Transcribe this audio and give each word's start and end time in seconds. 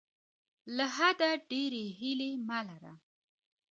له 0.75 0.85
حده 0.95 1.29
ډیرې 1.49 1.85
هیلې 1.99 2.31
مه 2.47 2.59
لره. 2.67 2.93